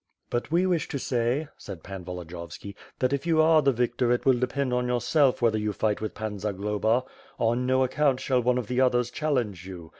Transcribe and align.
"But 0.31 0.49
we 0.49 0.65
wish 0.65 0.87
to 0.87 0.97
say," 0.97 1.47
said 1.59 1.83
Pan 1.83 2.03
Volodiyovski, 2.03 2.73
"that 2.97 3.13
if 3.13 3.27
you 3.27 3.39
are 3.39 3.61
the 3.61 3.71
victor 3.71 4.11
it 4.11 4.25
will 4.25 4.39
depend 4.39 4.73
on 4.73 4.87
yourself 4.87 5.43
whether 5.43 5.59
you 5.59 5.73
fight 5.73 6.01
with 6.01 6.15
Pan 6.15 6.39
Zagloba; 6.39 7.03
on 7.37 7.67
no 7.67 7.83
account 7.83 8.19
shall 8.19 8.41
one 8.41 8.57
of 8.57 8.65
the 8.65 8.81
others 8.81 9.11
chal 9.11 9.33
lenge 9.33 9.63
you. 9.67 9.89